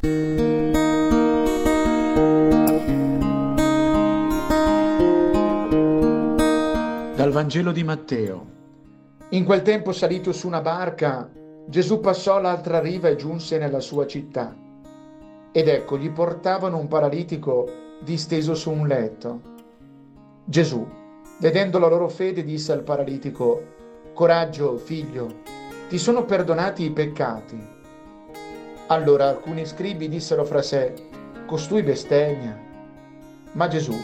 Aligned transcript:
Dal 0.00 0.12
Vangelo 7.32 7.72
di 7.72 7.82
Matteo. 7.82 8.46
In 9.30 9.44
quel 9.44 9.62
tempo 9.62 9.90
salito 9.90 10.30
su 10.32 10.46
una 10.46 10.60
barca, 10.60 11.28
Gesù 11.66 11.98
passò 11.98 12.40
l'altra 12.40 12.78
riva 12.78 13.08
e 13.08 13.16
giunse 13.16 13.58
nella 13.58 13.80
sua 13.80 14.06
città. 14.06 14.54
Ed 15.50 15.66
ecco, 15.66 15.98
gli 15.98 16.10
portavano 16.12 16.78
un 16.78 16.86
paralitico 16.86 17.68
disteso 17.98 18.54
su 18.54 18.70
un 18.70 18.86
letto. 18.86 19.40
Gesù, 20.44 20.86
vedendo 21.40 21.80
la 21.80 21.88
loro 21.88 22.08
fede, 22.08 22.44
disse 22.44 22.70
al 22.70 22.84
paralitico, 22.84 23.62
Coraggio, 24.14 24.76
figlio, 24.76 25.40
ti 25.88 25.98
sono 25.98 26.24
perdonati 26.24 26.84
i 26.84 26.92
peccati. 26.92 27.77
Allora 28.90 29.28
alcuni 29.28 29.66
scribi 29.66 30.08
dissero 30.08 30.46
fra 30.46 30.62
sé, 30.62 30.94
Costui 31.44 31.82
bestemmia. 31.82 32.58
Ma 33.52 33.68
Gesù, 33.68 33.94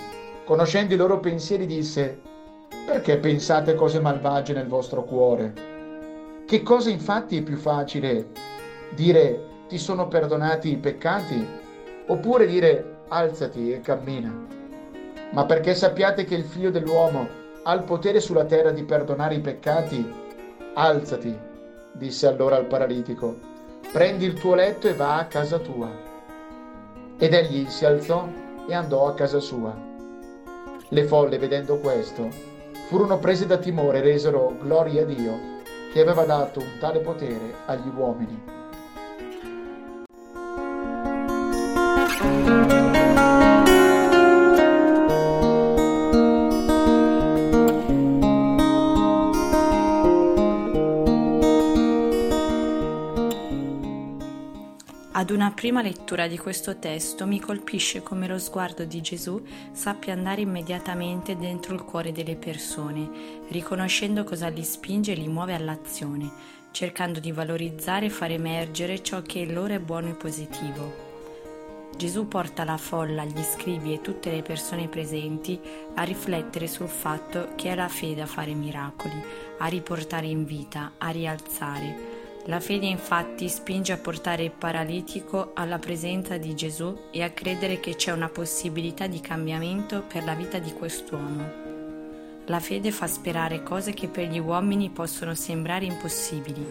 conoscendo 0.45 0.93
i 0.93 0.99
loro 0.99 1.21
pensieri, 1.21 1.65
disse, 1.65 2.21
perché 2.87 3.17
pensate 3.17 3.75
cose 3.75 3.99
malvagie 3.99 4.53
nel 4.53 4.67
vostro 4.67 5.05
cuore? 5.05 5.55
Che 6.47 6.63
cosa 6.63 6.91
infatti 6.91 7.39
è 7.39 7.43
più 7.43 7.57
facile? 7.57 8.29
Dire 8.91 9.41
ti 9.69 9.79
sono 9.79 10.07
perdonati 10.07 10.73
i 10.73 10.77
peccati? 10.77 11.47
Oppure 12.09 12.47
dire 12.47 12.97
alzati 13.09 13.73
e 13.73 13.81
cammina? 13.81 14.33
Ma 15.31 15.47
perché 15.47 15.75
sappiate 15.75 16.25
che 16.25 16.35
il 16.35 16.45
figlio 16.45 16.71
dell'uomo 16.71 17.27
ha 17.63 17.73
il 17.73 17.85
potere 17.85 18.21
sulla 18.21 18.45
terra 18.45 18.71
di 18.71 18.83
perdonare 18.83 19.37
i 19.37 19.41
peccati? 19.41 20.13
Alzati, 20.75 21.35
disse 21.93 22.27
allora 22.27 22.57
al 22.57 22.67
paralitico, 22.67 23.53
prendi 23.95 24.25
il 24.25 24.35
tuo 24.35 24.57
letto 24.57 24.89
e 24.89 24.95
va 24.95 25.19
a 25.19 25.27
casa 25.27 25.61
tua. 25.61 25.89
Ed 27.17 27.33
egli 27.33 27.69
si 27.69 27.85
alzò 27.85 28.29
e 28.67 28.75
andò 28.75 29.07
a 29.07 29.15
casa 29.15 29.39
sua. 29.39 29.73
Le 30.89 31.05
folle, 31.05 31.39
vedendo 31.39 31.79
questo, 31.79 32.29
furono 32.89 33.21
prese 33.21 33.47
da 33.47 33.57
timore 33.57 33.99
e 33.99 34.03
resero 34.03 34.57
gloria 34.61 35.03
a 35.03 35.05
Dio 35.05 35.39
che 35.93 36.01
aveva 36.01 36.25
dato 36.25 36.59
un 36.59 36.77
tale 36.81 36.99
potere 36.99 37.55
agli 37.67 37.89
uomini. 37.95 38.43
Ad 55.17 55.31
una 55.31 55.53
prima 55.53 55.81
lettura 55.81 56.27
di 56.27 56.37
questo 56.37 56.77
testo 56.81 57.25
mi 57.25 57.39
colpisce 57.39 58.03
come 58.03 58.27
lo 58.27 58.37
sguardo 58.37 58.85
di 58.85 59.01
Gesù 59.01 59.41
sappia 59.71 60.13
andare 60.13 60.41
immediatamente 60.41 61.37
dentro 61.37 61.73
il 61.73 61.85
cuore 61.85 62.11
delle 62.11 62.35
persone, 62.35 63.09
riconoscendo 63.49 64.25
cosa 64.25 64.49
li 64.49 64.65
spinge 64.65 65.13
e 65.13 65.15
li 65.15 65.29
muove 65.29 65.55
all'azione, 65.55 66.33
cercando 66.73 67.21
di 67.21 67.31
valorizzare 67.31 68.07
e 68.07 68.11
far 68.11 68.33
emergere 68.33 69.05
ciò 69.05 69.23
che 69.23 69.39
in 69.39 69.55
loro 69.55 69.75
è 69.75 69.79
buono 69.79 70.09
e 70.09 70.15
positivo. 70.15 71.13
Gesù 71.97 72.27
porta 72.27 72.65
la 72.65 72.77
folla, 72.77 73.25
gli 73.25 73.43
scribi 73.45 73.95
e 73.95 74.01
tutte 74.01 74.33
le 74.33 74.43
persone 74.43 74.89
presenti 74.89 75.57
a 75.95 76.03
riflettere 76.03 76.67
sul 76.67 76.89
fatto 76.89 77.51
che 77.55 77.71
è 77.71 77.77
la 77.77 77.87
fede 77.87 78.23
a 78.23 78.27
fare 78.27 78.53
miracoli, 78.53 79.23
a 79.59 79.67
riportare 79.67 80.27
in 80.27 80.45
vita, 80.45 80.95
a 80.99 81.11
rialzare, 81.11 82.14
la 82.47 82.61
fede 82.61 82.87
infatti 82.87 83.49
spinge 83.49 83.93
a 83.93 83.97
portare 83.97 84.45
il 84.45 84.51
paralitico 84.51 85.53
alla 85.55 85.79
presenza 85.79 86.37
di 86.37 86.55
Gesù 86.55 87.09
e 87.11 87.23
a 87.23 87.31
credere 87.31 87.81
che 87.81 87.97
c'è 87.97 88.13
una 88.13 88.29
possibilità 88.29 89.07
di 89.07 89.21
cambiamento 89.21 90.03
per 90.03 90.25
la 90.25 90.35
vita 90.35 90.59
di 90.59 90.73
quest'uomo. 90.73 91.63
La 92.47 92.61
fede 92.61 92.91
fa 92.91 93.07
sperare 93.07 93.63
cose 93.63 93.95
che 93.95 94.09
per 94.09 94.29
gli 94.29 94.39
uomini 94.39 94.91
possono 94.91 95.35
sembrare 95.35 95.87
impossibili. 95.87 96.67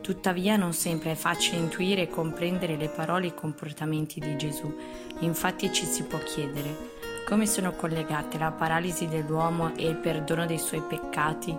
Tuttavia 0.00 0.56
non 0.56 0.72
sempre 0.72 1.12
è 1.12 1.16
facile 1.16 1.58
intuire 1.58 2.02
e 2.02 2.08
comprendere 2.08 2.76
le 2.76 2.88
parole 2.88 3.24
e 3.24 3.28
i 3.30 3.34
comportamenti 3.34 4.20
di 4.20 4.36
Gesù. 4.36 4.72
Infatti 5.18 5.72
ci 5.72 5.86
si 5.86 6.04
può 6.04 6.18
chiedere 6.18 6.98
come 7.30 7.46
sono 7.46 7.72
collegate 7.72 8.38
la 8.38 8.50
paralisi 8.50 9.06
dell'uomo 9.06 9.76
e 9.76 9.86
il 9.86 9.94
perdono 9.94 10.46
dei 10.46 10.58
suoi 10.58 10.80
peccati 10.80 11.56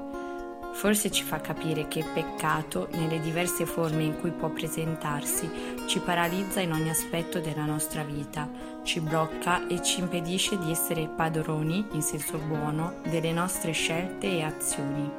Forse 0.73 1.11
ci 1.11 1.23
fa 1.23 1.39
capire 1.41 1.87
che 1.87 2.03
peccato, 2.03 2.87
nelle 2.93 3.19
diverse 3.19 3.65
forme 3.65 4.03
in 4.03 4.19
cui 4.19 4.31
può 4.31 4.49
presentarsi, 4.49 5.49
ci 5.85 5.99
paralizza 5.99 6.59
in 6.59 6.71
ogni 6.71 6.89
aspetto 6.89 7.39
della 7.39 7.65
nostra 7.65 8.03
vita, 8.03 8.49
ci 8.83 8.99
blocca 8.99 9.67
e 9.67 9.81
ci 9.83 9.99
impedisce 9.99 10.57
di 10.57 10.71
essere 10.71 11.07
padroni, 11.07 11.85
in 11.91 12.01
senso 12.01 12.37
buono, 12.37 12.95
delle 13.03 13.31
nostre 13.31 13.73
scelte 13.73 14.27
e 14.27 14.41
azioni. 14.43 15.11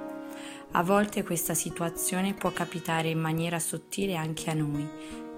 A 0.72 0.82
volte 0.82 1.22
questa 1.22 1.54
situazione 1.54 2.32
può 2.32 2.50
capitare 2.50 3.10
in 3.10 3.20
maniera 3.20 3.58
sottile 3.58 4.16
anche 4.16 4.50
a 4.50 4.54
noi. 4.54 4.88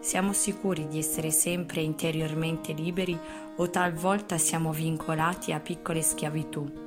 Siamo 0.01 0.33
sicuri 0.33 0.87
di 0.87 0.99
essere 0.99 1.33
sempre 1.33 1.81
interiormente 1.81 2.73
liberi 2.73 3.19
o 3.57 3.69
talvolta 3.69 4.39
siamo 4.39 4.73
vincolati 4.73 5.53
a 5.53 5.61
piccole 5.61 6.03
schiavitù 6.03 6.84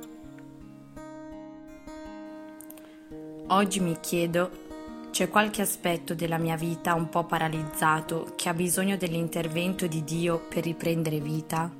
Oggi 3.50 3.80
mi 3.80 3.96
chiedo, 3.98 4.50
c'è 5.10 5.30
qualche 5.30 5.62
aspetto 5.62 6.14
della 6.14 6.36
mia 6.36 6.54
vita 6.54 6.92
un 6.92 7.08
po' 7.08 7.24
paralizzato 7.24 8.34
che 8.36 8.50
ha 8.50 8.54
bisogno 8.54 8.98
dell'intervento 8.98 9.86
di 9.86 10.04
Dio 10.04 10.38
per 10.50 10.64
riprendere 10.64 11.18
vita? 11.18 11.70